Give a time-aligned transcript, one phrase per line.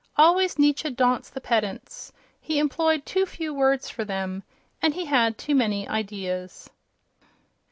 [0.17, 2.11] Always Nietzsche daunts the pedants.
[2.39, 6.71] He employed too few words for them—and he had too many ideas.